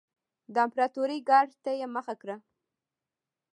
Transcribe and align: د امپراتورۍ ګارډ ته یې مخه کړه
د 0.53 0.55
امپراتورۍ 0.65 1.19
ګارډ 1.29 1.51
ته 1.63 1.71
یې 1.79 1.87
مخه 1.95 2.13
کړه 2.21 2.35